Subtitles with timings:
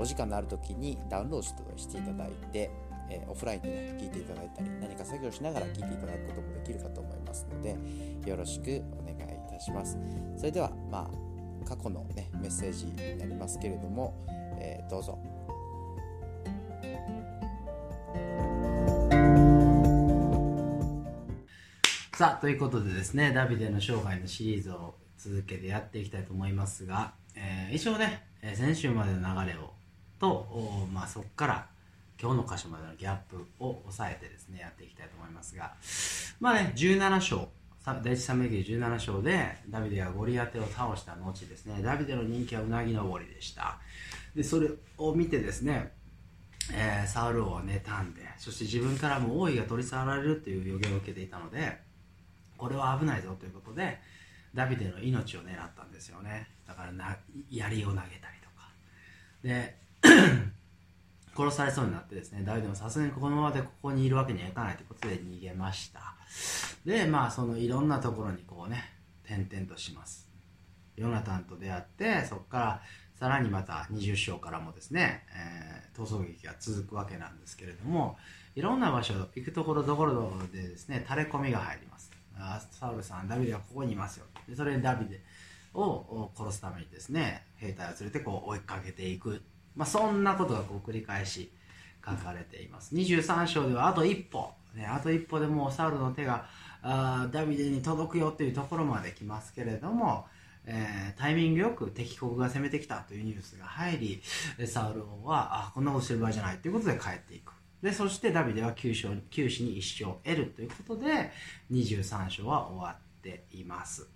[0.00, 2.70] お時間のある時にダウンロードしていただいて、
[3.10, 7.76] えー、オフラインでね聞いていただいたり何か作業しながら聞いていただくこともできるかと思いますので
[8.26, 9.98] よろしくお願いいたします。
[10.38, 14.24] それではまあ過去のねメッセージになりますけれども、
[14.58, 15.18] えー、どうぞ。
[22.14, 28.24] さあということでですねダビデの生涯のシリーズを続けてやっていきたいと思いますが、えー、一応ね
[28.54, 29.79] 先週までの流れを
[30.20, 31.66] と、まあ、そこから
[32.20, 35.72] 今日の箇所までのギャップを抑えてですねやっていきたいと思いますが
[36.38, 37.48] まあね17章
[38.02, 43.78] 第一サムエ記17章でダビデがゴリアテを倒した後ですねダビデの人気はうなぎ登りでした。
[44.36, 45.92] でそれを見てですね、
[46.72, 51.78] えー、サウル王は妬んでそして自分からも王位が取り去られるという予言を受けていたので
[52.58, 53.98] これは危ないぞということで
[54.54, 56.48] ダビデの命を狙ったんですよね。
[56.68, 57.16] だからな
[57.50, 58.68] 槍を投げたりとか。
[59.42, 59.76] で
[61.36, 66.14] 殺されそうになってですね、ダビデもさすがにこのままでここにいるわけにはいかないということで逃げました。
[66.84, 68.92] で、まあそのいろんなところにこうね、
[69.24, 70.28] 転々とします。
[70.96, 72.82] ヨナタンと出会って、そこから
[73.14, 78.16] さらにまた20章からもですね、えー、逃走劇が続くわけなんですけれども、
[78.54, 82.10] いろんな場所、行くところどころでですね、垂れ込みが入ります。
[82.36, 84.26] あサウルさん、ダビデはここにいますよ。
[84.48, 85.20] でそれでダビデ
[85.74, 89.42] を殺すためにですね、兵隊を連れてこう追いかけていく
[89.80, 91.50] まあ、そんなことがこう繰り返し
[92.04, 92.94] 書かれています。
[92.94, 96.44] 23章ではあと一歩、ね、あと一歩でもうサウルの手が
[96.82, 100.26] あダビデに届くよというところまで来ますけれども、
[100.66, 104.20] えー、タイミングよく敵国が攻めてきたというニュースが入
[104.58, 107.52] りサウル王はあこんなことしてる場合じゃないということで帰っていく。
[107.82, 111.30] でそしてダビデは九死に1勝を得るということで
[111.72, 114.10] 23章は終わっています。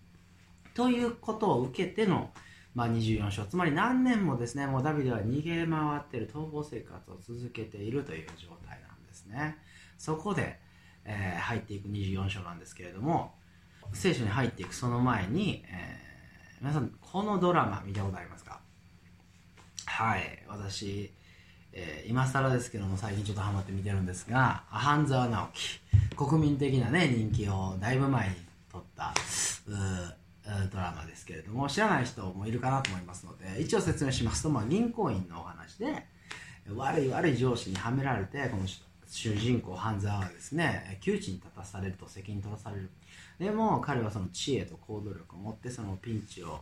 [0.74, 2.32] ということを受けての
[2.74, 3.44] まあ、24章。
[3.46, 9.58] つまり何年もですねもうダビデは逃げ回ってる逃亡生活を続けているという状態なんですね。
[9.96, 10.58] そこで、
[11.04, 13.34] えー、入っていく24章なんですけれども
[13.92, 18.58] 聖書に入っていくその前に、えー、皆さんこのドラマ見たことありますか？
[19.86, 20.42] はい。
[20.48, 21.12] 私、
[21.72, 25.80] えー、今更ですけども最近ちょっとハマって見てるんですが半沢直樹
[26.16, 28.34] 国民的なね人気をだいぶ前に
[28.72, 29.14] 取った
[30.70, 36.06] ドラマですけれども知らない人もいるかなと思いますので一応説明しますと、まあ、銀行員のお話で
[36.74, 38.62] 悪い悪い上司にはめられてこの
[39.06, 42.90] 主人公半沢はですね窮地に立たされると責任取らされる。
[43.38, 46.60] でも彼はその知恵と行動力を持ってそのピンチを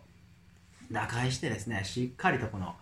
[0.90, 2.74] 打開してですねしっかりとこの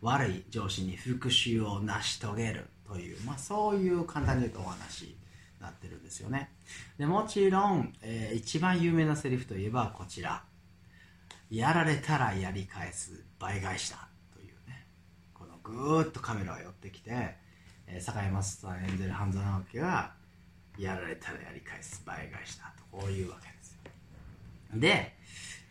[0.00, 5.16] 悪い上司に復讐を成し遂げるという、まあ、そういう簡単に言うとお話
[5.62, 6.50] なってるんですよね。
[6.98, 10.42] でもちろん、えー、一番有名なセリフといえばこちら。
[11.50, 14.08] やられたらやり返す倍返しだ。
[14.34, 14.86] というね。
[15.34, 17.36] このぐーっとカメラが寄ってきて、
[17.86, 20.14] えー、坂井雅人さん演じる半沢直樹が
[20.78, 22.72] やられたらやり返す倍返しだ。
[22.76, 24.80] とこういうわけですよ。
[24.80, 25.14] で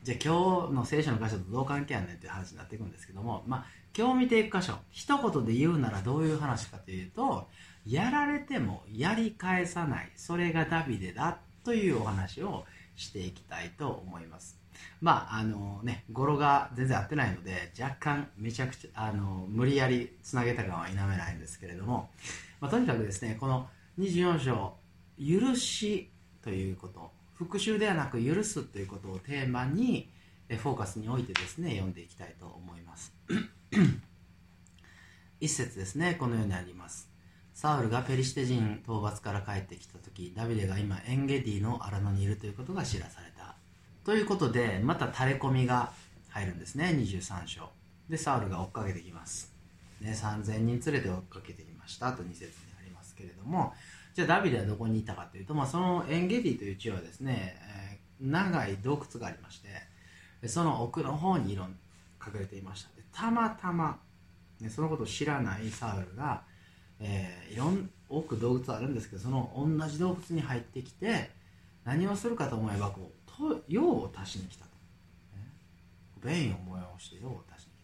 [0.03, 3.66] じゃあ今日の聖書の箇所とどう関係あるねんっていう話になっていくんですけどもまあ
[3.97, 4.74] 今日見ていく箇所。
[4.91, 7.50] 一言で言うならどういう話かというと
[7.86, 10.12] やられてもやり返さない。
[10.16, 12.66] それがダビデだというお話を
[12.96, 14.62] していきたいと思います。
[15.02, 22.09] まああのね語呂が全然合ってないので若干めちゃくちゃあの無理やりつなげた感は否めないんですけれども、
[22.59, 23.68] まあ、とにかくですねこの
[24.00, 24.75] 24章
[25.19, 26.09] 「許し」
[26.42, 30.09] ということ復讐ではなく許すということをテーマに
[30.50, 33.13] フォーカスにおいてですね読んでいきたいと思います。
[35.39, 37.11] 一節ですねこのようにあります。
[37.62, 43.54] サウルがペリシテ人討伐から帰ってきた時ダビデが今エンゲディの荒野にいるということが知らされた。
[44.04, 45.92] ということでまた垂れ込みが
[46.30, 47.69] 入るんですね23章。
[48.10, 49.54] でサウルが追っかけてきます、
[50.00, 52.50] ね、3000人連れて追っかけてきましたと2節に
[52.80, 53.75] ありますけれども。
[54.16, 57.56] じゃあダビデはどこにいたかというと、まあ、そのエンゲディという地はですね、
[57.94, 59.62] えー、長い洞窟がありまし
[60.42, 61.78] てその奥の方にいろん
[62.25, 62.90] 隠れていました。
[63.14, 64.00] たまたま、
[64.60, 66.50] ね、そのことを知らないサウルが
[67.01, 71.31] えー、いろん多く洞窟あるんですけどその同じ洞窟に入ってきて
[71.83, 77.81] 何をするかと思えばこうと用を足しに来たと、ね、便を催して用を足しに来た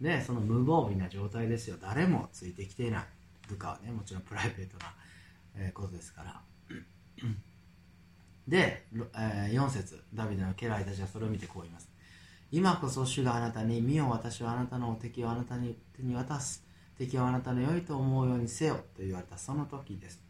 [0.00, 1.76] でその無防備な状態ですよ。
[1.80, 3.04] 誰もついてきていない。
[3.48, 4.92] 部下はねもちろんプライベートな、
[5.56, 6.40] えことですから。
[8.46, 10.02] で、えー、4節。
[10.12, 11.88] ダビデの家来たちはそれを見てこう言います。
[12.52, 16.65] 今こそ主があなたに見よ私はあなたの敵をあなたに手に渡す。
[16.98, 20.22] 敵をあなたの良いと思うようにせよと言われたその時です。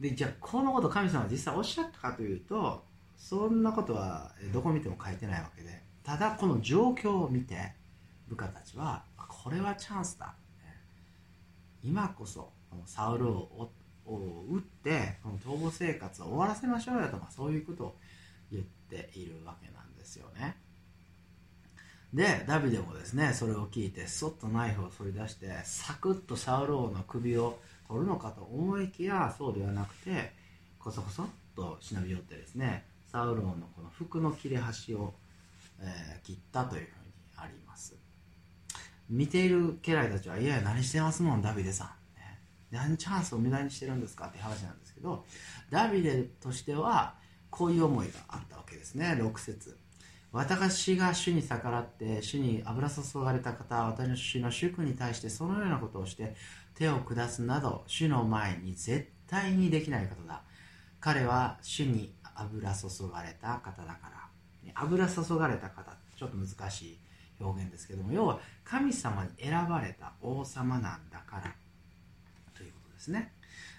[0.00, 2.84] でじゃあこのこと神様は実際おっしゃったかというと
[3.16, 7.72] そんなことはどこ見ても書いてないわけでただこの状況を見て
[8.28, 10.34] 部下たちはこれはチャンスだ。
[11.82, 12.50] 今こそ
[12.86, 13.70] サウルを
[14.06, 17.96] 撃ってこの逃亡生活を終わらせましょうよとかそういうことを
[18.50, 20.56] 言っているわけなんですよね。
[22.14, 27.58] でダビデもですねそれを聞いてそっとナイフを取り出してサクッとサウル王の首を
[27.88, 30.32] 取るのかと思いきやそうではなくて
[30.78, 31.26] こそこそっ
[31.56, 35.12] と忍び寄ってですねサウル王のこの服の切れ端を、
[35.80, 37.96] えー、切ったというふうにあります。
[39.10, 41.88] 見ている家来たちはいやいや何してますもんダビデさん、
[42.18, 42.40] ね、
[42.70, 45.24] 何チャンスを無駄にしてるんですかって話なんですけど
[45.70, 47.14] ダビデとしては
[47.50, 49.83] こういう思いがあったわけですね6節。
[50.34, 56.34] 私が主に逆らって主に油注がれた方は私の主君に対してそのようなことをして
[56.74, 60.42] 手を下すなど主の前に絶対にできないことだ。
[60.98, 64.10] 彼は主に油注がれた方だか
[64.64, 64.72] ら。
[64.74, 66.98] 油注がれた方ちょっと難しい
[67.38, 71.54] 表現ですけども要は神様に選ばれた王様なんだから。
[72.56, 73.30] ということですね。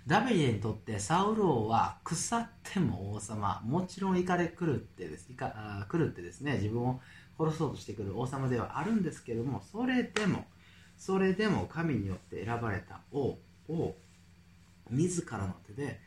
[0.07, 7.00] ダビデにとってサウル王は腐っても王様もちろん怒れ狂ってですか狂ってですね自分を
[7.39, 10.45] 殺そうとしてくる王様ではあるんですけどもそれでも
[10.98, 13.38] それでも神によって選ばれた王
[13.68, 13.95] を
[14.89, 16.00] 自らの手で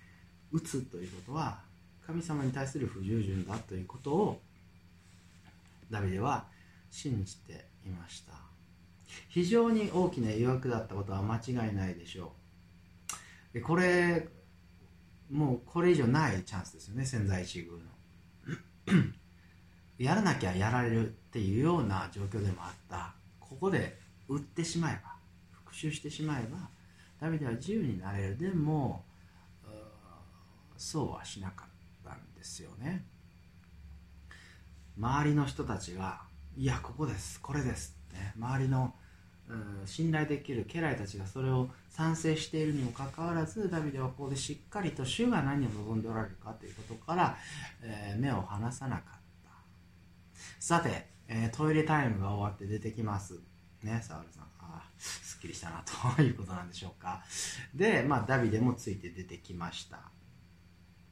[0.53, 1.61] 打つということは
[2.07, 4.41] 神様に対する不従順だということを
[5.91, 6.47] ダビデは
[6.91, 8.33] 信じていました。
[9.29, 12.29] 非常に大きな誘惑だったことは間違いないでしょう。
[13.53, 14.29] でこれ
[15.31, 17.79] もうこれ以上ないチャンスですよね千載一遇の。
[19.99, 23.15] やらなきゃやられるっていうような状況でもあった。
[23.41, 23.99] ここで
[24.29, 25.17] 売ってしまえば
[25.51, 26.69] 復讐してしまえば
[27.21, 28.39] ダビデは自由になれる。
[28.39, 29.05] でも
[30.77, 31.69] そうはしなかっ
[32.05, 33.05] たんですよね。
[34.97, 36.23] 周りの人たちが
[36.57, 38.93] いやここですこれです、ね、周りの、
[39.87, 47.37] 信頼できる家来たちがそれを賛成しているにもかかわらずダビデはここでしっかりと主が何を望んでおられるかということから、
[47.83, 49.05] えー、目を離さなかっ
[49.45, 49.51] た。
[50.61, 53.41] さて、えー、トイレタイムが終わって出てきます。
[53.83, 54.49] ねサウルさん。
[54.61, 55.83] あすっきりしたな
[56.17, 57.23] ということなんでしょうか。
[57.75, 60.01] で、まあ、ダビデもついて出てきました。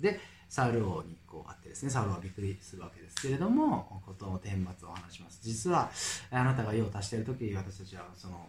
[0.01, 5.41] でサウル王にこうあってですねサウルはびっくりするわけですけれどもことの顛末を話します。
[5.43, 5.91] 実は
[6.31, 8.47] あなたが用を足している時私たちはその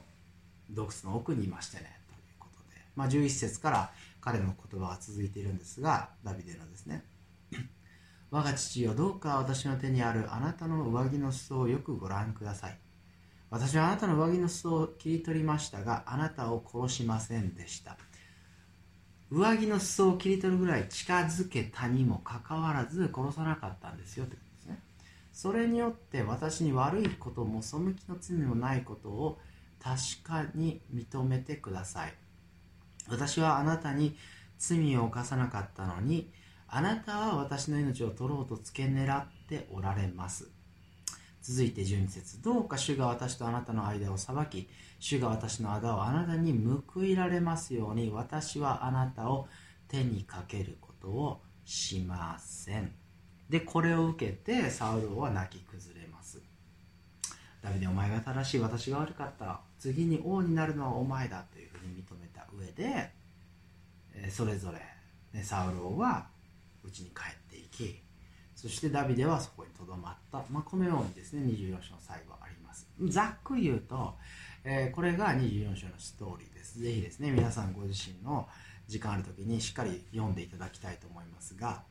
[0.70, 3.92] 洞窟の奥にいましてねということで、まあ、11節から
[4.22, 7.04] 彼の言葉が続いているんですがダビデのですね。
[8.30, 12.78] 我が父よどうか私の手にあるあなたの上着の裾をよくご覧ください。
[13.50, 17.98] 私はあなたの上着の裾を切り取りましたがあなたを殺しませんでした。
[19.30, 24.80] 上着の裾を切り取るぐらい近づけたにもかかわらず殺さなかったんですよということですね。
[25.34, 29.40] それによって私に悪いことも背きの罪もないことを
[29.80, 32.14] 確かに認めてください。
[33.10, 34.16] 私はあなたに
[34.58, 36.32] 罪を犯さなかったのに
[36.68, 40.57] あなたは私の命を取ろうと付け狙っておられます。
[41.50, 42.42] 続いて12節。
[42.42, 44.68] どうか主が私とあなたの間を裁き
[45.00, 46.54] 主が私の仇をあなたに
[46.94, 49.48] 報いられますように私はあなたを
[49.88, 52.92] 手にかけることをしません。
[53.50, 56.42] でこれを受けてサウル王は泣き崩れます。
[57.62, 59.62] ダビデお前が正しい私が悪かった。
[59.80, 63.14] 次に王になるのはお前だというふうに認めた上で
[64.30, 64.74] それぞ
[65.34, 66.28] れサウル王は
[66.84, 68.02] 家に帰っていき
[68.68, 72.86] そしてダビデはそこにとどまった、まあ、このようにですね24章の最後あります。
[73.08, 74.16] ざっくり言うと、
[74.66, 76.80] えー、これが24章のストーリーです。
[76.80, 78.48] ぜひですね皆さんご自身の
[78.88, 81.84] 時間ある時にしっかり読んでいただきたいと思いますが、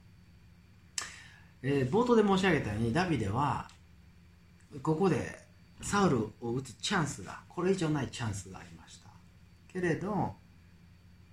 [1.62, 3.68] えー、冒頭で申し上げたようにダビデは
[4.83, 5.38] ここで
[5.80, 9.09] サウルを打つチャンスがこれ以上ないチャンスがありました。
[9.73, 10.35] けれど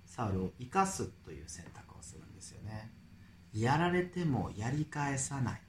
[0.06, 1.73] サウルを生かすという選択。
[3.54, 5.60] やられてもやり返さない。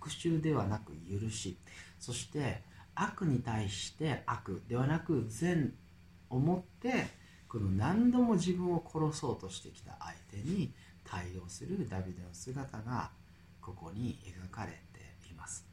[0.00, 1.56] 復讐ではなく許し。
[1.98, 2.62] そして
[2.94, 5.72] 悪に対して悪ではなく善
[6.30, 7.06] をもって
[7.48, 10.72] この何度も自分を殺そうとしてきた相手に
[11.04, 13.10] 対応するダビデの姿が
[13.60, 15.66] ここに描かれています。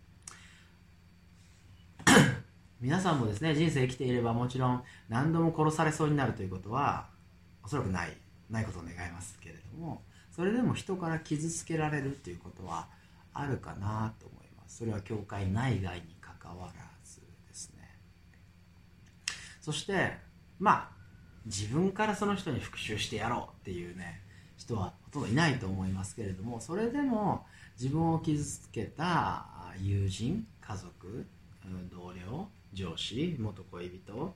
[2.80, 7.10] 皆さんもですね人生生きていればもちろん何度も殺されそうになるということは
[7.64, 8.18] おそらくない
[8.50, 10.04] ないことを願いますけれども
[10.36, 12.88] それでも人から傷つけられるということは
[13.34, 14.78] あるかなと思います。
[14.78, 16.74] それは教会内外にかかわら
[17.06, 17.96] ずですね。
[19.62, 20.18] そして
[20.60, 21.04] まあ
[21.46, 24.22] 自分からその人に復讐してやろうっていうね
[24.58, 27.46] 人はほとんどいないと思いますけれどもそれでも
[27.80, 29.46] 自分を傷つけた
[29.82, 31.26] 友人家族
[31.92, 34.36] 同僚上司元恋人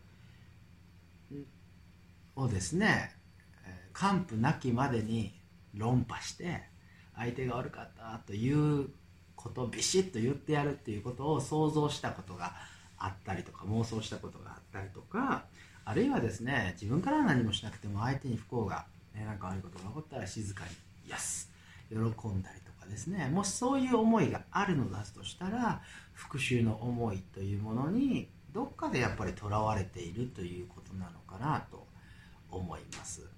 [2.35, 3.15] をですね
[3.93, 5.36] 完膚なきまでに
[5.77, 6.63] 論破して
[7.15, 8.89] 相手が悪かったという
[9.35, 12.53] ことをビシッと言ってやるっていうことを想像したことが
[12.97, 15.45] あったりとか妄想したことがあったりとか
[15.85, 20.71] あるいはですね自分からは何もしなくても相手に不幸が、ね、なんか悪いことが起こったら静かに
[21.09, 21.49] 「やす」
[21.89, 22.01] 喜ん
[22.43, 25.81] だりとかですねもしそういう思いがあるのだとしたら
[26.13, 31.85] 復讐の思いというものにどっかでやっぱりとらわれているということなのかなと
[32.49, 33.36] 思います。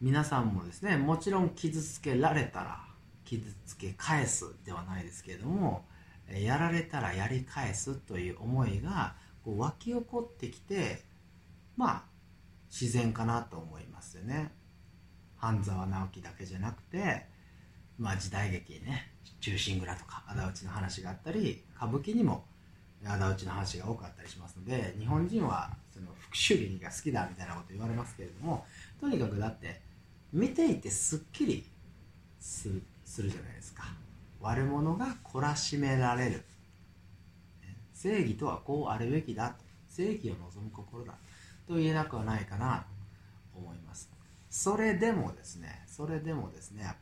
[0.00, 2.80] 皆さんもですねもちろん傷つけられたら
[3.24, 5.84] 傷つけ返すではないですけれども
[6.30, 11.02] やられたらやり返すという思いがこう湧き起こってきて
[11.76, 12.02] まあ
[12.70, 14.50] 自然かなと思いますよね。
[15.36, 17.26] 半沢直樹だけじゃなくて
[17.98, 22.46] まあ時代劇ね「忠臣蔵」とか仇討ちの話があったり歌舞伎にも
[23.04, 28.66] 仇討ちの話が多かったりしますので日本人はその復讐劇が好きだみたいなこと言われますけれども
[28.98, 29.82] とにかくだって
[30.34, 31.64] 見ていてすっきり
[32.40, 33.84] するするじゃないですか。
[34.40, 36.44] 悪者が懲らしめられる。
[37.94, 39.54] 正義とはこうあるべきだ
[39.88, 41.12] 正義を望む心だ
[41.68, 41.76] と。
[41.76, 42.84] 言えなくはないかな
[43.52, 44.10] と思います。
[44.50, 46.94] それでもですねそれでもですね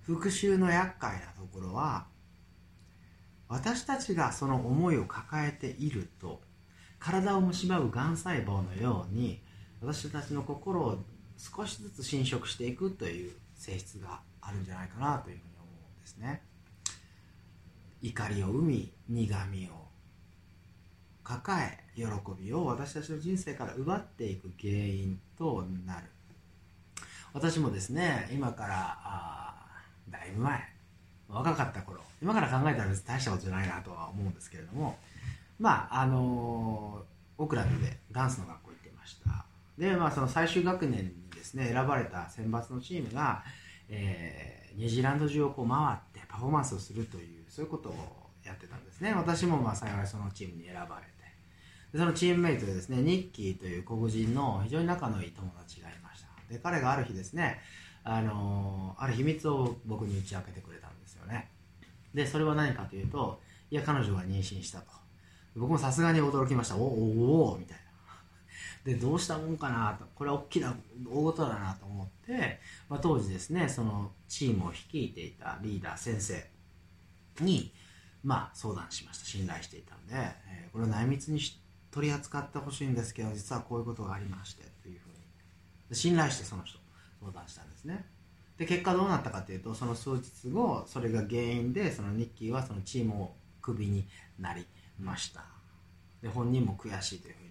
[0.00, 2.06] 復讐の厄介なところは
[3.48, 6.40] 私たちがその思いを抱えていると
[6.98, 9.40] 体を蝕むがん細胞のように
[9.80, 10.98] 私たちの心を
[11.40, 15.66] 少しずつ侵食していくという性質があるんじゃないかなというふうに思
[15.96, 16.42] うんですね。
[18.02, 19.88] 怒りを生み苦みを
[21.24, 22.04] 抱え喜
[22.38, 26.06] びを私たちの人生から奪っていく原因となる
[27.32, 29.54] 私もですね今からあ
[30.08, 30.60] だいぶ前
[31.28, 34.98] 若かった頃今から考えたら別に大したことじゃないなとは思うんですけれども
[35.58, 37.04] まああの
[37.38, 39.44] オークランドでダンスの学校行ってました
[39.80, 43.42] でまあその最終学年にですね選ばれた選抜のチームが、
[43.88, 47.94] えー、ニュージーランド中をこう回ってパフォーマンスをするというそういうことを
[48.44, 49.14] やってたんですね。
[49.14, 51.10] 私もまあ幸いそのチームに選ばれて。
[51.92, 56.28] でそのチームメイトでですねニッキーという黒人の非常に仲のいい友達がいました。
[56.52, 57.58] で彼がある日ですね
[58.04, 61.48] あのー、ある秘密を僕に打ち明けてくれたんですよね。
[62.12, 64.92] でそれは何かというといや彼女が妊娠したと。
[65.56, 66.76] 僕もさすがに驚きました。
[66.76, 67.89] おおおみたいな。
[68.84, 70.06] でどうしたもんかなと。
[70.14, 70.74] これは大きな
[71.06, 76.44] 大事だなと思って、まあ、当時ですねそのチームを率いていたリーダー先生
[77.40, 77.72] に、
[78.24, 79.26] まあ、相談しました。
[79.26, 80.14] 信頼していたので、
[80.48, 81.40] えー、これを内密に
[81.90, 85.94] 取り扱ってほしいんですけど実はこういうことがありましてというふうに。
[85.94, 86.78] 信頼してその人
[87.20, 88.04] 相談したんですね。
[88.56, 94.06] で結果どうなったかというとその数日後それが原因でそのニッキーはそのチームをクビに
[94.38, 94.66] なり
[94.98, 95.44] ました。
[96.22, 97.49] で本人も悔しいというふうに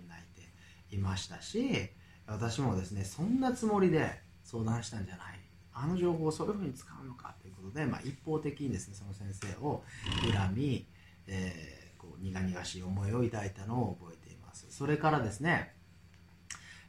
[0.91, 1.89] いましたし
[2.25, 5.39] 私もですねそんなつもりで相談したんじゃない。
[5.81, 9.83] あの情報をそういうふうに使うのかということで、まあ、一方的にですねその先生を
[10.33, 10.85] 恨み、
[11.25, 14.67] えー、こう苦々しい思いを抱いたのを覚えています。
[14.69, 15.73] それからですね、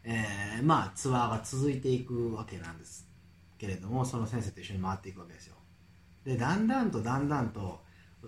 [0.03, 3.07] えー、まあツアーが続いていくわけなんです
[3.59, 5.55] けれどもその先生と一緒に回っていくわけですよ。
[6.25, 7.81] でだんだんとだんだんと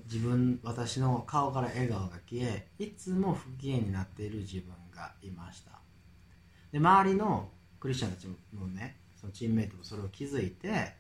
[0.04, 4.72] 自分私の顔から笑顔が消えいつも不機嫌になっている自分
[5.02, 5.72] がいました。
[6.70, 10.94] で周りのクリスチャンたちもねそのチームメイトもそれを気づいて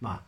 [0.00, 0.22] まあ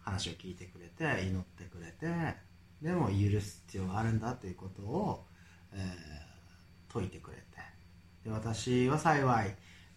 [0.00, 2.36] 話を聞いてくれて祈ってくれて
[2.80, 5.26] でも許す必要があるんだということを、
[5.72, 7.42] えー、説いてくれて。
[8.24, 9.56] で私は幸い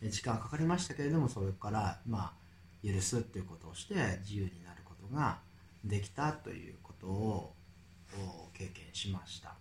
[0.10, 5.39] 時間かかりましたけれどもそれからまあ許すっていうことをして自由になることが
[5.84, 7.53] できたということを
[8.53, 9.55] 経験しました。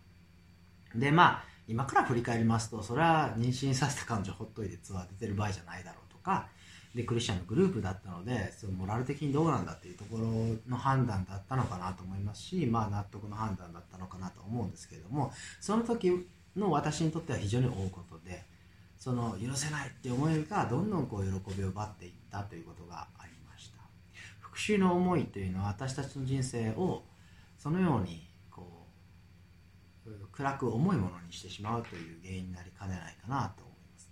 [0.94, 6.49] でまあ今から振り返りますとそれは妊娠させた彼女ほっといてツアー出てる場合じゃないだろうとか
[6.95, 10.26] でクリスチャンのグループだったのでそのモラル的にどうなんだっていうところ
[10.69, 16.26] の判断だったのかなと思いますしまあ納得の判断だったのかなと思うんですけれどもその時
[16.57, 18.45] の私にとっては非常に大ことで
[18.99, 23.78] その許せないって思いがどんどんこう喜びを奪っていったということがありました。
[24.38, 27.02] 復讐の思いというのは私たちの人生を
[27.59, 28.31] そのように
[30.33, 34.11] 暗く重いものにしてしまうという原因になりかねないかなと思います。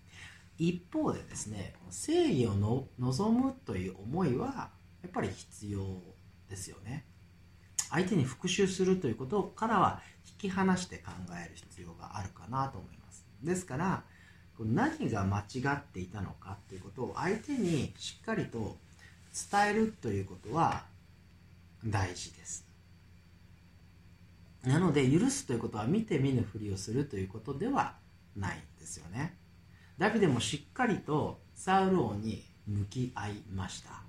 [0.58, 4.70] 一方でですね正義を望むという思いは
[5.02, 5.80] やっぱり必要
[6.48, 7.04] ですよね。
[7.90, 10.00] 相手に復讐するということからは
[10.42, 11.10] 引き離して考
[11.44, 13.24] える必要があるかなと思います。
[13.42, 14.02] ですから
[14.58, 15.42] 何が間違
[15.74, 18.76] っていたのかということを相手にしっかりと
[19.50, 20.84] 伝えるということは
[21.84, 22.69] 大事です。
[24.64, 27.96] なので許すということは見て見ぬふりをするということでは
[28.36, 29.36] ないんですよね。
[29.98, 34.02] ダビデもしっかりとサウル王に向き合いました。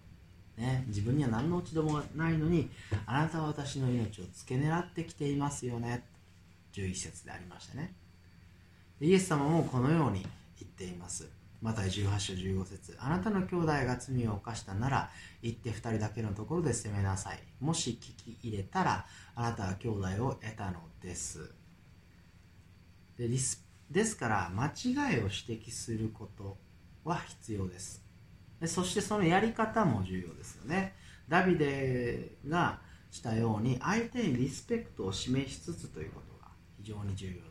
[0.57, 2.69] ね、自分には何の落ち度もないのに
[3.05, 6.05] あなたは私の命を付け狙ってきていますよね。
[6.73, 7.93] 11節でありましたね。
[8.99, 10.21] イエス様もこのように
[10.59, 11.40] 言っています。
[11.61, 12.97] マタイ18章15節。
[12.99, 15.11] あなたの兄弟が罪を犯したなら
[15.43, 17.39] 行って2人だけのところで責めなさい。
[17.59, 21.53] もし聞き入れたらあなたは兄弟を得たのです。
[23.15, 23.29] で
[23.91, 25.29] ですから間違いを指
[25.65, 26.57] 摘すること
[27.03, 28.03] は必要です。
[28.59, 30.95] でそしてそのやり方も重要ですよね。
[31.29, 32.79] ダビデが
[33.11, 37.41] したように相手にリスペクトを示しつつということが非常に重要で。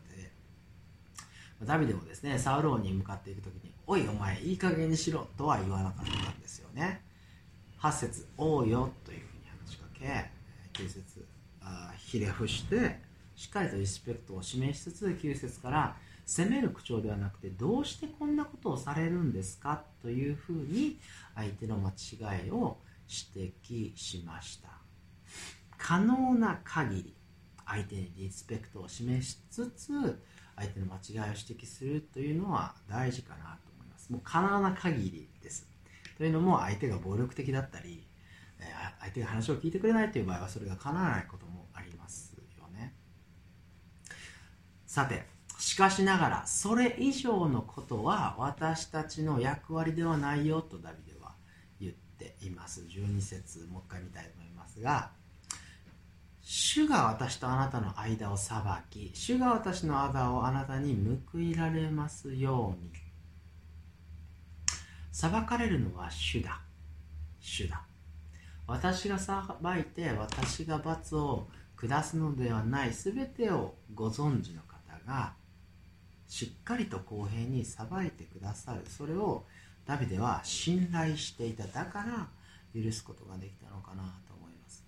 [1.63, 7.03] ダビデもですねサウローに向かっていく時に「おいお前いい加減にしろ」とは言わなかったんですよね。
[7.79, 10.29] 8節おうよ」というふうに話しかけ
[10.73, 11.25] 9節
[11.61, 12.99] あひれ伏して
[13.35, 20.97] しっかりとリスペクトを示しつつ9節から「責める口調ではなくてどうしてこんなことをされるんですかというふうに
[21.35, 22.79] 相手の間違いを
[23.35, 24.69] 指摘しました。
[25.77, 27.15] 可能な限り
[27.65, 30.21] 相手にリスペクトを示しつつ
[30.55, 33.70] 相手の間違いを指摘するというのは大事かなと。
[34.11, 35.67] もう可能な限りです。
[36.17, 38.05] というのも相手が暴力的だったり
[38.99, 42.93] 相手が話を聞いてくれないという場合はそれが叶わないこともありますよね。
[44.85, 45.25] さて
[45.57, 51.31] しかしながらそれ以上のことは私たちの役割ではないよとダビデは
[51.79, 52.81] 言っています。
[52.81, 55.11] 12節もう一回見たいと思いますが
[56.41, 58.57] 主が私とあなたの間を裁
[58.89, 60.97] き主が私の間をあなたに
[61.31, 62.91] 報いられますように。
[65.11, 66.61] 裁かれるのは主だ。
[67.39, 67.83] 主だ。
[68.67, 69.41] 私が裁
[69.81, 72.91] いて私が罰を下すのではない。
[72.91, 75.33] 全てをご存知の方が
[76.27, 78.83] しっかりと公平に裁いてくださる。
[78.87, 79.45] それを
[79.85, 81.67] ダビデは信頼していた。
[81.67, 82.29] だから
[82.81, 84.85] 許すことができたのかなと思います。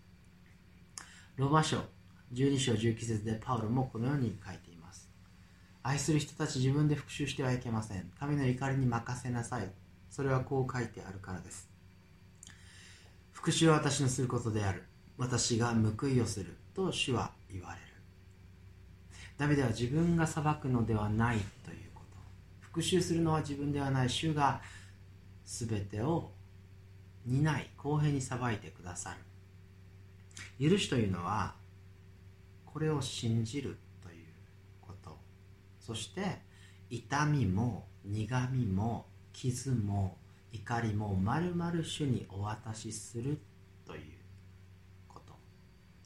[1.36, 1.84] ローマ書
[2.34, 5.10] 12章19節でパウロもこのように書いています。
[5.84, 8.10] 愛する人たち自分で復讐してはいけません。
[8.18, 9.70] 神の怒りに任せなさい。
[10.14, 11.68] それはこう書いてあるからです。
[13.32, 14.84] 復讐は私のすることである。
[15.18, 17.82] 私が報いをすると主は言われる。
[19.40, 22.18] ダビデは自分が裁くのではないということ。
[22.60, 24.10] 復讐するのは自分ではない。
[24.10, 24.62] 主が
[25.46, 26.30] 全てを
[27.26, 29.16] 担い公平に裁いてくださ
[30.60, 30.70] る。
[30.70, 31.56] 許しというのは
[32.68, 34.26] これを信じるという
[34.80, 35.18] こと。
[35.80, 36.44] そして
[36.92, 40.18] 痛みも苦みも傷も
[40.52, 43.40] 怒りもまるまる主にお渡しする
[43.86, 44.02] という
[45.08, 45.34] こと。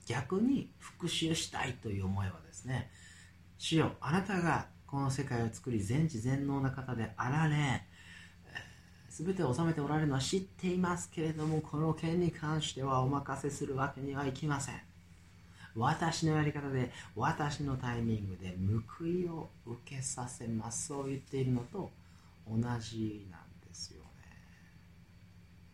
[0.05, 2.89] 逆に復讐したいという思いはですね
[3.57, 7.83] 主よあなたがこの世界を作り全知全能な方であられ
[9.09, 14.75] 全てを治めておられるのは知っていますけれどもこの件に関してはお任せするわけにはいきません。
[15.75, 18.57] 私のやり方で私のタイミングで
[18.97, 20.87] 報いを受けさせます。
[20.87, 21.91] そう言っているのと
[22.49, 24.07] 同じなんですよね。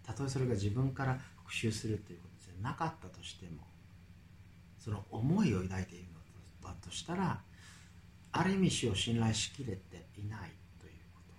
[0.04, 3.64] たとえそれが自分から復讐するということじゃなかったとしても
[4.80, 6.06] その思いを抱いている
[6.62, 7.40] のだとしたら
[8.32, 11.34] ある意味主を信頼しきれていないということ。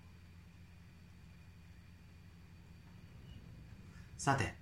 [4.16, 4.54] さて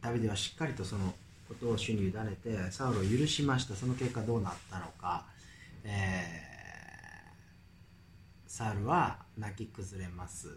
[0.00, 1.14] ダビデはしっかりとその
[1.46, 2.12] ことを主に委ね
[2.42, 3.74] てサウルを許しました。
[3.74, 5.26] その結果どうなったのか、
[5.84, 6.49] えー、
[8.50, 10.48] サウルは泣き崩れます。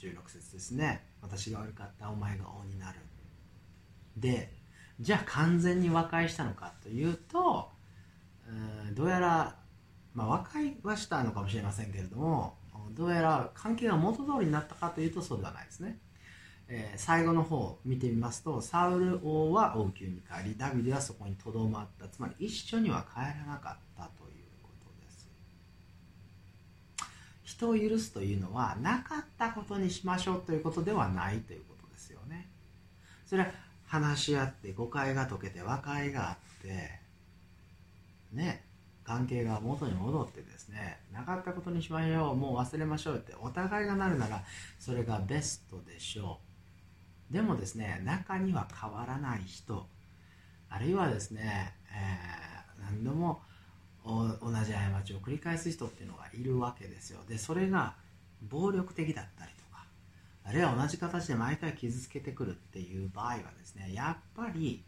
[0.00, 1.06] 16節ですね。
[1.22, 2.98] 私が悪かったお前が王になる。
[4.16, 4.52] で
[4.98, 7.70] じゃあ完全に和解したのかというと
[8.94, 9.56] どうやら、
[10.12, 12.54] まあ、和解はしたのかもしれませんけれども
[12.90, 16.00] どうやら関係が元通りになったかというとそうではないですね、
[16.66, 22.08] えー、最後の方を見てみますとサウル王は王宮に帰りダビデはそこにとどまった。
[22.08, 24.36] つまり一緒には帰らなかったとで
[27.45, 32.48] す人を許すというのはなかったことにしましょうということではないということですよね。
[33.26, 33.48] それは
[33.86, 37.00] 話し合って誤解が解けて和解があって
[38.32, 38.64] ね
[39.04, 44.42] 関係が元に戻ってですねなかったことにしましょうもう忘れましょうってお互いがなるなら
[44.78, 46.40] それがベストでしょ
[47.30, 47.32] う。
[47.32, 49.86] でもですね中には変わらない人
[50.68, 53.40] あるいはですね、えー、何度も
[54.06, 54.28] 同
[54.64, 57.94] じ過ちを繰り返す人っていうのがいるわけですよでそれが
[58.48, 59.84] 暴力的だったりとか
[60.44, 64.84] あるいは同じ形で毎回傷つけてくるっていう場合はですねやっぱり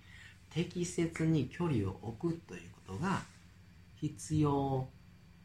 [0.50, 3.22] 適切に距離を置くということが
[4.00, 4.88] 必要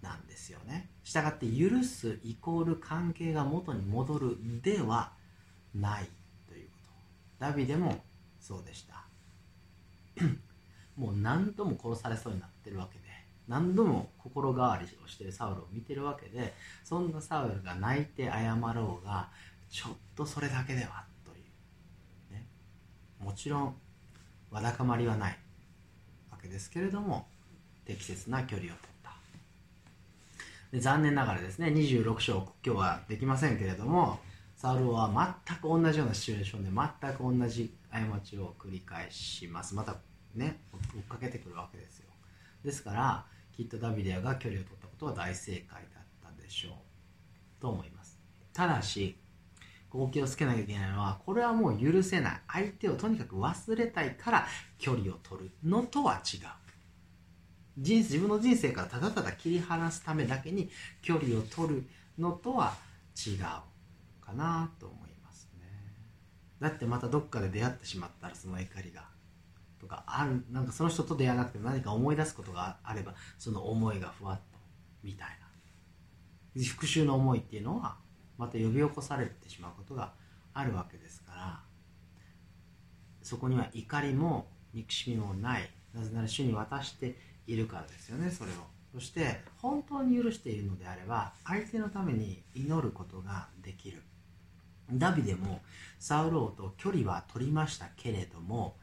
[0.02, 0.90] なんですよね。
[1.04, 5.14] したがって許すイコール関係が元に戻るでは
[5.74, 6.10] ない
[6.48, 6.90] ということ。
[7.40, 8.04] ダビデも
[8.40, 9.06] そうでした。
[10.96, 13.06] もう何度も殺されそうになってるわけで、
[13.48, 16.54] 何度も心変わりをしてるサウルを見てるわけで、
[16.84, 19.30] そんなサウルが泣いて謝ろうが、
[19.70, 21.42] ちょっとそれだけではとい
[22.32, 22.34] う。
[22.34, 22.46] ね、
[23.20, 23.76] もちろん
[24.52, 25.38] わだかまりはない
[26.30, 27.28] わけですけれども
[27.86, 29.12] 適切な距離を取った。
[30.72, 34.20] で残念ながらですね26章今日はできませんけれども
[34.56, 39.74] サウルは全く同じようなシチュエーションで全く同じ過ちを繰り返します。
[39.74, 39.96] また
[40.36, 40.62] ね
[40.96, 42.06] 追っかけてくるわけですよ。
[42.64, 46.74] ですからきっとダビデアが距離を取ったことは大正解だったでしょう。
[47.62, 48.20] と思います。
[48.52, 49.18] ただし
[49.90, 52.42] ここ気をつけなきゃいけないのはこれはもう許せない。
[52.48, 54.48] 相手をとにかく忘れたいから
[54.80, 56.42] 距離を取るのとは違う。
[57.78, 60.70] 人自分の人生からただただ切り離すためだけに
[61.02, 61.88] 距離を取る
[62.18, 62.76] のとは
[63.16, 63.38] 違う
[64.24, 65.68] かなと思いますね。
[66.60, 69.13] だってまたどっかで出会ってしまったらその怒りが。
[69.84, 70.46] とかある。
[70.50, 74.42] なんかその人と出会わなくても何か思い出すことがあればその思いがふわっと
[75.04, 75.28] みたい
[76.56, 76.64] な。
[76.64, 77.98] 復讐の思いっていうのは
[78.38, 80.14] また呼び起こされてしまうことが
[80.54, 81.60] あるわけですから。
[83.22, 85.70] そこには怒りも憎しみもない。
[85.94, 88.54] なぜなら主に渡しているからですよねそれを。
[88.94, 94.02] そして本当に許しているのであれば相手のために祈ることができる。
[94.92, 95.62] ダビデも
[96.00, 98.76] サウル王と距離は取りましたけれども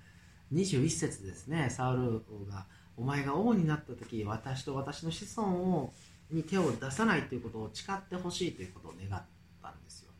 [0.53, 1.69] 21節ですね。
[1.71, 5.93] サウル王がお前が王になった時私と私の子孫を
[6.31, 9.23] に手を出さないということを誓ってほしいということを願っ
[9.63, 10.13] たんですよ。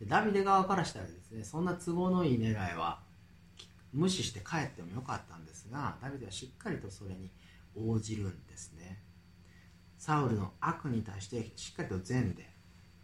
[0.00, 3.00] でダビデ側からしたらですねそんな都合のいい願いは
[3.92, 7.30] 無視して帰ってもよかったんですがダビデはしっかりとそれに
[7.76, 9.02] 応じるんですね。
[9.98, 12.50] サウルの悪に対してしっかりと善で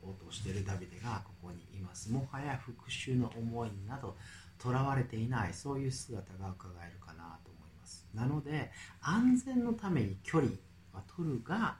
[0.02, 2.10] 応答しているダビデがここにいます。
[2.10, 4.16] もはや復讐の思いなど
[4.62, 8.06] とらわれていないそういう姿が伺えるかなと思います。
[8.14, 8.70] なので
[9.00, 10.52] 安全のために距離
[10.92, 11.76] は取るが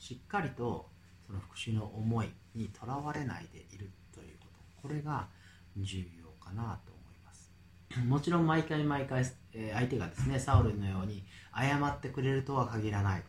[0.00, 0.88] しっかりと
[1.24, 4.46] その復讐の思いにとらわれないでいるというこ
[4.82, 4.82] と。
[4.82, 5.28] これが
[5.76, 7.52] 重要かなと思います。
[8.04, 13.22] もちろん毎回毎回、相手がですねサウルのように謝ってくれるとは限らない。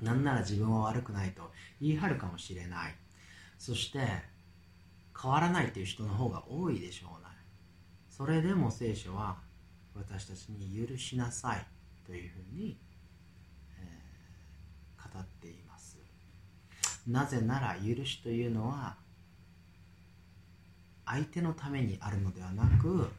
[0.00, 2.96] なんなら自分は悪くないと言い張るかもしれない。
[3.56, 4.00] そして
[5.16, 7.33] 変わらないという人の方が多いでしょうね
[8.16, 9.38] それでも聖書は
[9.92, 11.66] 私たちに許しなさい
[12.06, 12.78] というふうに、
[13.76, 15.98] えー、語っています。
[17.08, 18.94] なぜなら許しというのは
[21.04, 23.10] 相手のためにあるのではなく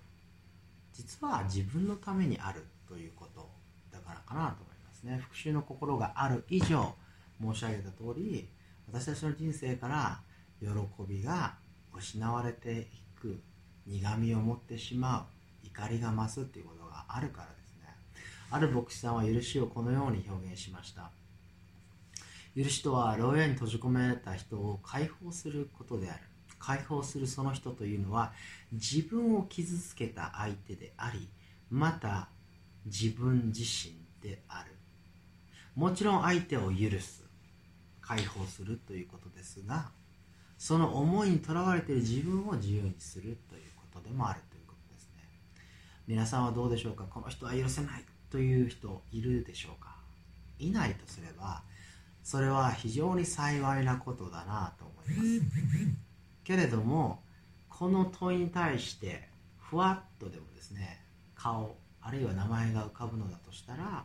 [0.94, 3.50] 実は自分のためにあるということ
[3.92, 5.18] だからかなと思いますね。
[5.18, 6.96] 復讐の心がある以上
[7.42, 8.48] 申し上げた通り
[8.90, 10.22] 私たちの人生から
[10.62, 10.70] 喜
[11.06, 11.56] びが
[11.94, 12.86] 失われてい
[13.20, 13.42] く
[13.86, 15.28] 苦みを持ってしま
[15.64, 17.90] う怒りが増すっていうことがあるからですね。
[18.50, 21.12] ある牧師さんは許しをこのように表現しました。
[22.56, 26.20] 許しとは牢屋に閉じ込められた人を解放することである。
[26.58, 28.32] 解放するその人というのは
[28.72, 31.28] 自分を傷つけた相手であり
[31.70, 32.30] また
[32.86, 34.72] 自分自身である。
[35.76, 37.26] もちろん相手を許す。
[38.06, 39.90] 解放するということですが
[40.58, 43.62] その思いにとらわれている自分を自由にするという
[43.96, 45.24] ことでもあるということですね。
[46.08, 47.06] 皆さんはどうでしょうか？
[47.10, 49.96] この人は許せないという人いるでしょうか？
[50.60, 51.62] いないとすれば
[52.24, 55.42] それは非常に幸いなことだなと思います。
[56.44, 57.22] けれども
[57.70, 61.02] この問いに対してふわっとでもですね
[61.36, 64.04] 顔あるいは名前が浮かぶのだとしたら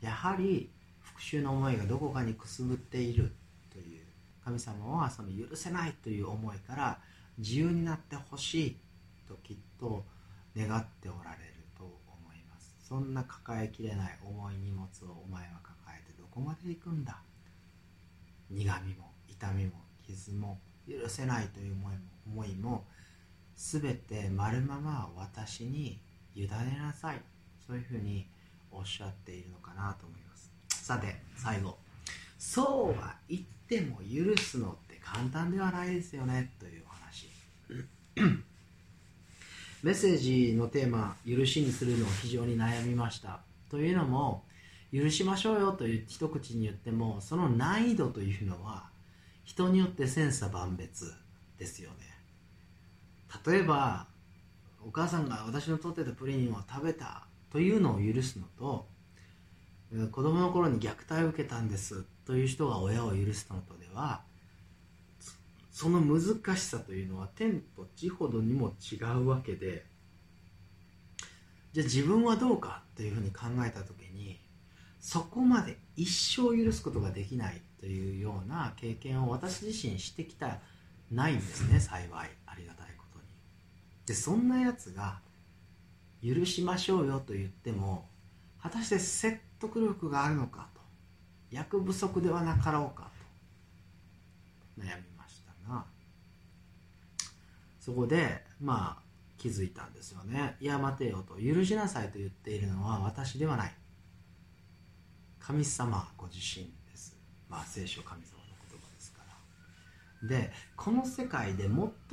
[0.00, 3.32] やはり復讐の思いがどこかにくすぶっている
[3.72, 4.04] という
[4.44, 6.98] 神様はその許せないという思いから
[7.38, 8.76] 自由になってほしい
[9.28, 10.04] ときっと
[10.56, 12.74] 願っておられると思います。
[12.82, 17.20] そんな抱えきれない重い荷物をお前は抱えてどこまで行くんだ。
[18.50, 19.72] 苦みも痛みも
[20.06, 22.84] 傷も許せないという思いも思いも
[23.54, 26.00] 全て丸まま私に
[26.34, 27.20] 委ねなさい。
[27.66, 28.26] そういうふうに
[28.70, 30.50] おっしゃっているのかなと思います。
[30.68, 31.76] さて最後。
[32.38, 36.54] そうは言っても許すのって簡単ではないですよね。
[36.58, 37.28] というお話。
[39.82, 43.40] メッセージのテーマ「許し」にするのを非常に悩みました。
[43.70, 44.44] というのも
[44.92, 48.90] 許しましょうよという一口に言ってもその難易度というのは
[49.44, 51.12] 人によって千差万別
[51.58, 51.96] ですよね。
[53.46, 54.08] 例えば
[54.84, 58.88] お母さんが私の取ってたプリンを食べたというのを許すのと
[60.10, 64.22] 子供の頃に虐待を受けたんですという人が親を許すのとでは
[65.78, 69.86] その難しさというのは天と地ほどにも違うわけで
[71.72, 74.40] じゃあ自分はどうかというふうに考えた時に
[74.98, 80.58] そこまで一生許すことができないというような経験を私自身してきた
[81.12, 82.28] ないんですね幸い。
[82.44, 83.24] ありがたいことに。
[84.04, 85.20] でそんなやつが
[86.24, 88.04] 許しましょうよと言っても
[88.60, 90.80] 果たして説得力があるのかと
[91.52, 93.08] 役不足ではなかろうか
[94.76, 95.17] と悩みましたが
[97.88, 99.02] そこでまあ
[99.38, 100.56] 気づいたんですよね。
[100.60, 101.36] いや待てよと。
[101.36, 103.72] 許しなさいと言っているのは私ではない。
[105.38, 107.16] 神様ご自身です。
[107.48, 109.22] まあ聖書神様の言葉ですか
[110.20, 110.28] ら。
[110.28, 111.70] でこの世界で最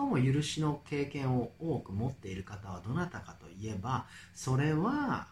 [0.08, 5.28] も許しの経験を多く持っている方はどなたかといえばそれは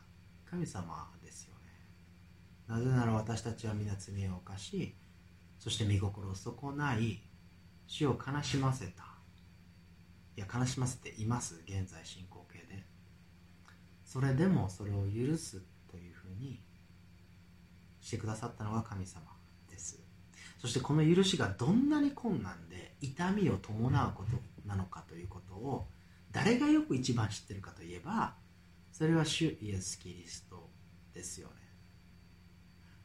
[0.51, 1.71] 神様ですよね。
[2.67, 4.93] なぜなら私たちは皆罪を犯し
[5.57, 7.21] そして見心を損ない
[7.87, 9.12] 死を悲しませた。
[10.35, 11.61] いや悲しませています。
[11.67, 12.85] 現在進行形で。
[14.03, 16.59] それでもそれを許すというふうに
[18.01, 19.21] してくださったのが神様
[19.69, 19.99] です。
[20.59, 25.87] そしてこの許しがどんなに困難で痛みを伴うことなのかということを
[26.31, 28.35] 誰がよく一番知ってるかといえば
[28.91, 30.69] それは主イエス・キリスト
[31.13, 31.53] ですよね。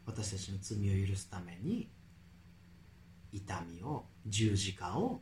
[0.06, 1.90] 私たちの罪を許すために
[3.32, 5.20] 痛みを十字架を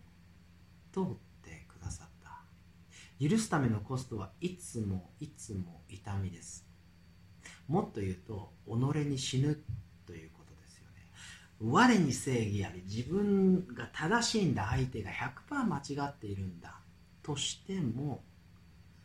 [0.93, 1.26] 通って
[1.87, 2.43] ださった。
[3.19, 6.67] 許すためのコストはいつもいつも痛みです。
[7.69, 8.73] もっと言うと己
[9.07, 9.59] に死ぬ
[10.05, 11.73] ということですよね。
[11.73, 16.81] 我に正義あり自分が正しいんだ相手が100%間違っているんだ
[17.23, 18.23] としても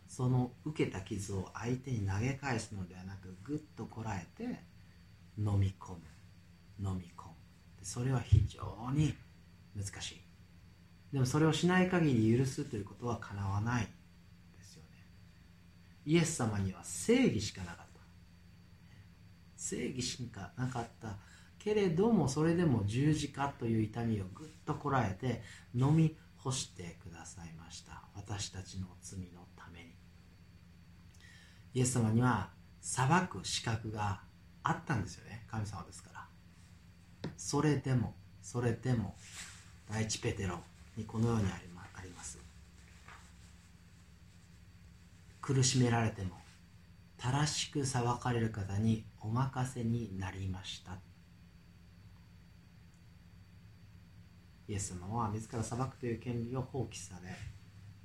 [0.07, 4.63] その受けた傷を相手に投げ返すのではなくぐっとこらえて
[5.37, 5.99] 飲み込む。
[6.83, 7.33] 飲み込む。
[7.83, 9.15] それは非常に
[9.75, 10.30] 難しい。
[11.11, 13.87] でもそれをしない限り許すということはかなわない
[14.57, 14.89] ですよね。
[16.05, 18.01] イエス様には正義しかなかった。
[19.57, 21.17] 正義しかなかった
[21.59, 25.43] けれどもそれでも十字架という痛みをぐっとこらえて
[25.75, 28.03] 飲み干してくださいました。
[28.15, 29.91] 私たちの罪のために。
[31.73, 34.21] イエス様には裁く資格が
[34.63, 35.45] あったんですよね。
[35.51, 36.27] 神様ですから。
[37.37, 39.15] それでもそれでも。
[39.91, 40.57] 第一ペテロ。
[40.95, 41.69] にこのようにありま
[42.23, 42.39] す。
[45.41, 46.37] 苦しめられても
[47.17, 50.97] 正しく裁かれる方にお任せになりました。
[54.67, 57.35] イエス様は自ら裁くという権利を放棄され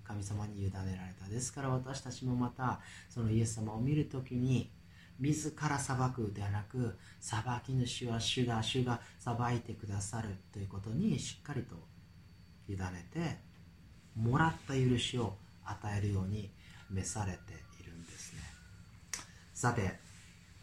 [0.03, 1.29] 神様に委ねられた。
[1.29, 4.73] ですから私たちもまたそのイエス様を見るときに
[5.21, 11.77] 自ら裁くではなく裁き主は主が主が裁いてくださるということにしっかりと
[12.69, 13.39] 委ねて
[14.17, 16.51] もらった許しを与えるように
[16.91, 17.39] 召されて
[17.81, 18.41] いるんですね。
[19.53, 19.99] さて、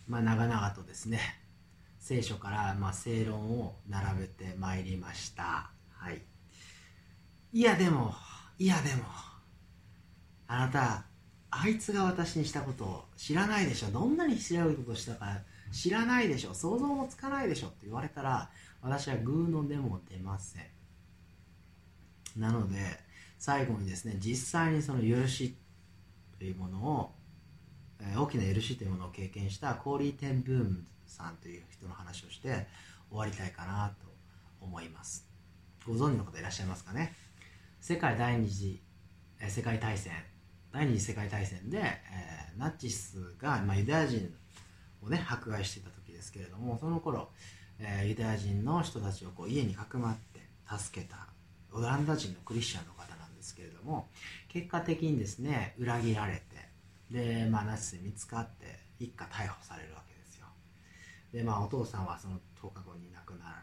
[0.08, 1.20] まあ、長々とですね
[2.00, 5.72] 聖書からまあ正論を並べてまいりました。
[5.92, 6.22] はい。
[7.54, 8.14] いやでも
[8.60, 9.04] いやでも
[10.48, 11.06] あなた
[11.50, 13.92] あいつが私にしたことを知らないでしょ。
[13.92, 15.38] どんなに調べることをしたか
[15.72, 16.54] 知らないでしょ。
[16.54, 18.50] 想像もつかないでしょって言われたら
[18.82, 20.73] 私はグーのでも出ません。
[22.36, 22.78] なので
[23.38, 25.56] 最後にですね実際にその許し
[26.40, 27.12] というものを、
[28.00, 32.68] えー、大きな許しというものを経験したコーリー・テンブームさんという人の話をして
[33.10, 34.08] 終わりたいかなと
[34.62, 35.28] 思います。
[35.86, 37.14] ご存知の方いらっしゃいますかね？
[37.80, 38.82] 世界第二次、
[39.40, 40.14] えー、世界大戦。
[40.72, 44.34] 第二次世界大戦で、えー、ナチスが、まあ、ユダヤ人
[45.04, 47.30] をね迫害していた時ですけれどもその頃、
[47.78, 50.40] えー、ユダヤ人の人たちをこう家にかくまって
[50.78, 51.28] 助けた。
[51.74, 54.08] オランダ人のクリスチャンの方なんですけれども
[54.48, 56.42] 結果的にですね裏切られて
[57.12, 60.46] で、まあ、ナチスに見つかって一家逮捕されるわけですよ。
[61.34, 63.62] でまあお父さんはその10日後に亡くなら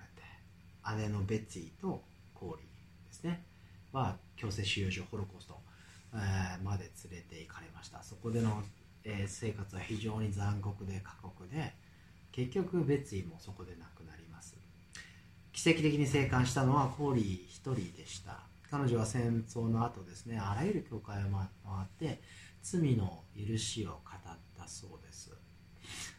[0.94, 2.02] れて姉のベツィと
[2.34, 3.44] コーリーですね。
[3.92, 5.60] は強制収容所ホロコースト
[6.14, 8.02] えまで連れて行かれました。
[8.02, 8.62] そこでの、
[9.04, 11.74] え生活は非常に残酷で過酷で、
[12.32, 14.56] 結局別意もそこでなくなります。
[15.62, 18.38] 奇跡的に生還したのはコーリー一人でした。
[18.70, 21.42] 彼女は戦争の後ですねあらゆる教会を回
[21.82, 22.22] って
[22.62, 25.30] 罪の許しを語ったそうです。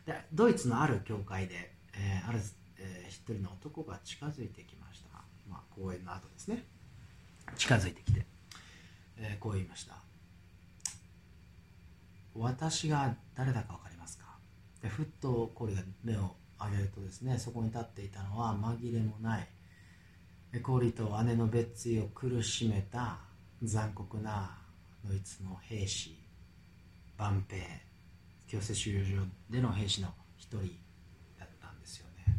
[0.05, 2.39] でドイツのある教会で、えー、ある、
[2.77, 6.63] えー、一人の男が近づいてきました、まあ、講演の後ですね。
[7.57, 8.23] 近づいてきて、
[9.17, 9.95] えー、こう言いました
[12.35, 14.25] 私が誰だか分かりますか？
[14.83, 19.47] でふっとコーリが目を上げるとですねそこに立っていたのは紛れもない
[20.61, 23.19] コーリと姉の別意を苦しめた
[23.63, 24.57] 残酷な
[25.05, 26.17] ドイツの兵士
[27.17, 27.61] 万平
[28.47, 29.11] 強制収容所
[29.49, 30.57] での兵士の一人
[31.39, 32.35] だったんですよね。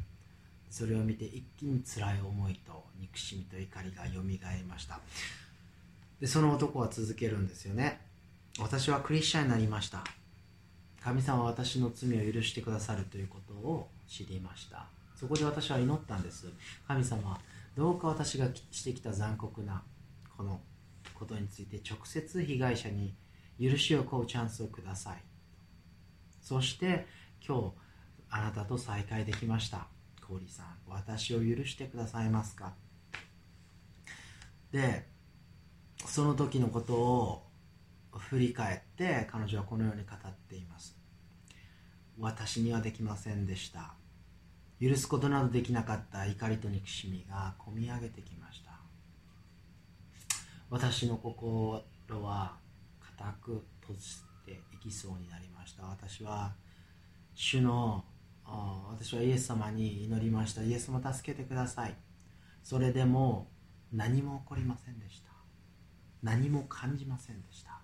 [0.69, 5.01] それを見て一気に辛い思いと憎しみと怒りがよみがえりました。
[6.21, 8.01] でその男は続けるんですよね。
[8.61, 10.05] 私はクリスチャンになりました。
[11.03, 14.87] 神様は私の罪を許してくださるということを知りました。
[15.15, 16.53] そこで私は祈ったんです。
[16.87, 17.38] 神様
[17.77, 19.83] どうか私がしてきた残酷な
[20.37, 20.61] この
[21.15, 23.15] ことについて直接被害者に
[23.61, 25.23] 許しを請うチャンスをください。
[26.41, 27.07] そして
[27.47, 27.73] 今日
[28.31, 29.87] あなたと再会できました。
[30.27, 32.75] コーリーさん私を許してくださいますか？
[34.73, 35.07] で
[36.07, 37.47] その時のことを
[38.17, 40.99] 振り返って彼女はこのように語っています。
[42.18, 43.94] 私にはできませんでした。
[44.81, 48.72] 許すことなどできなかった怒りと憎しみがこみ上げてきました。
[50.70, 51.85] 私の心
[52.22, 52.57] は
[53.18, 55.85] 固く閉じていきそうになりました。
[55.85, 56.55] 私は
[57.35, 58.05] 主の
[58.90, 60.62] 私はイエス様に祈りました。
[60.62, 61.94] イエス様助けてください。
[62.62, 63.48] それでも
[63.92, 65.31] 何も起こりませんでした。
[66.22, 67.81] 何も感じませんでした。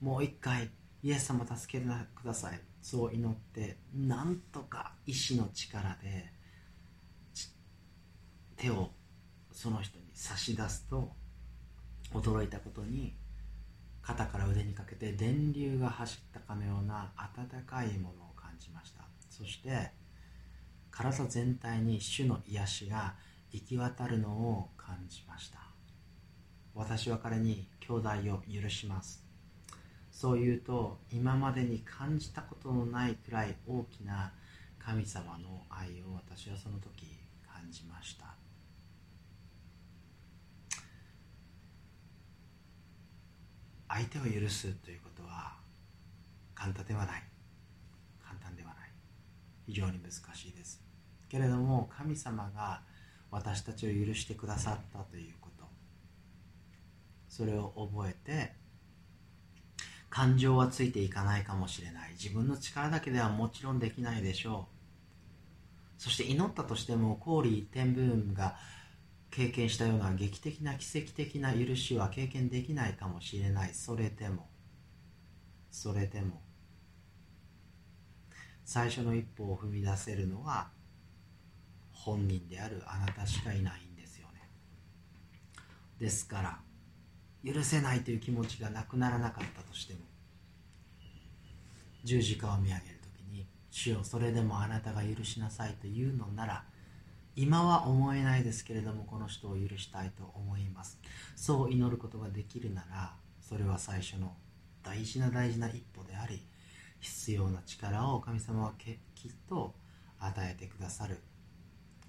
[0.00, 0.70] もう一回
[1.02, 2.60] イエス様助けてください。
[2.88, 6.30] そう祈ってなんとか意志の力で
[8.56, 8.90] 手を
[9.50, 11.10] その人に差し出すと
[12.14, 13.16] 驚いたことに
[14.02, 19.00] 肩から腕にかけて電流が走ったかのような温かいものを感じました。
[19.30, 19.90] そして
[20.92, 23.16] 体全体に主の癒しが
[23.50, 25.58] 行き渡るのを感じました。
[26.72, 29.25] 私は彼に兄弟を許します。
[30.16, 34.32] そう言うと今までに感じたことのないくらい大きな
[34.78, 37.04] 神様の愛を私はその時
[37.46, 38.24] 感じました。
[43.88, 45.58] 相手を許すということは
[46.54, 47.22] 簡単ではない。
[48.26, 48.90] 簡単ではない。
[49.66, 50.82] 非常に難しいです。
[51.28, 52.80] けれども神様が
[53.30, 55.66] 私たちを許してくださったということ。
[57.28, 58.65] それを覚えて
[60.16, 62.12] 感情はついていかないかもしれない。
[62.12, 64.66] 自分の力だけではもちろんできないでしょ
[65.98, 66.02] う。
[66.02, 68.56] そして祈ったとしてもコーリー・テンブームが
[69.30, 73.74] 経験したような劇的な奇跡的な許しは経験できないかもしれない。
[73.74, 74.48] それでも。
[75.70, 76.40] それでも。
[78.64, 80.68] 最初の一歩を踏み出せるのは
[81.92, 84.48] 本人であるあなたしかいないんですよね。
[85.98, 86.65] ですから
[87.44, 90.00] 許せないという気持ちがなくならなかったとしても
[92.04, 96.64] 十字架を見上げる時に「主よそれでもあなたが許しなさい」というのなら
[97.34, 100.98] 今は思えないですけれどもこの人を許したいと思います。
[101.34, 104.34] そう祈ることができるならそれは最初の
[104.82, 106.42] 大事な大事な一歩であり
[107.00, 108.92] 必要な力を神様はき
[109.28, 109.74] っと
[110.18, 111.20] 与えてくださる。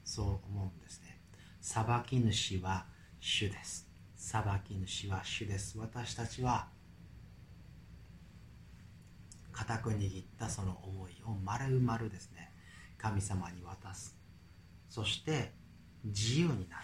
[0.05, 1.19] そう思うんですね。
[1.59, 2.85] 裁き主は
[3.19, 3.86] 主です。
[4.17, 5.77] 裁き主は主です。
[5.77, 6.67] 私たちは
[9.51, 12.51] 固く握ったその思いを丸々ですね。
[12.97, 14.17] 神様に渡す。
[14.89, 15.53] そして
[16.03, 16.83] 自由になる。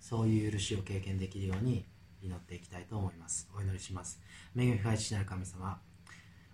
[0.00, 1.84] そういう許しを経験できるように
[2.22, 3.48] 祈っていきたいと思います。
[3.54, 4.20] お祈りします。
[4.56, 5.78] 恵み深い父なる神様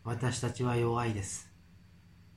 [0.05, 1.49] 私たちは弱いです。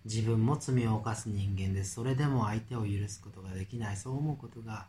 [0.06, 1.96] 自分も罪を犯す人間です。
[1.96, 3.98] それでも相手を許すことができない。
[3.98, 4.88] そう思うことが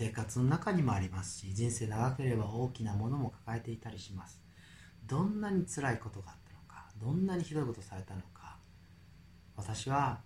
[0.00, 4.40] 生活の中にもありますし人生長ければ大きなものも抱えていたりします。
[5.06, 8.56] どんなに辛いことがあったのかどんなにひどいことされたのか
[9.56, 10.22] 私は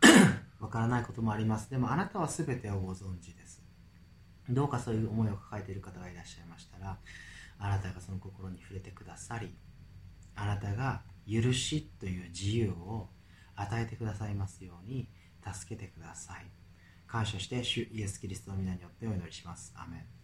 [0.58, 1.68] わからないこともあります。
[1.68, 3.62] でもあなたは全てをご存知です。
[4.48, 6.96] どうかそういう思いを抱えている方がいらっしゃいましたら
[7.58, 9.54] あなたがその心に触れてくださり
[10.34, 13.10] あなたが許しという自由を
[13.54, 15.10] 与えてくださいますように
[15.44, 16.61] 助けてください。
[17.12, 19.70] 感謝して主イエス・キリストの皆によってお祈りします。
[19.76, 20.21] アメン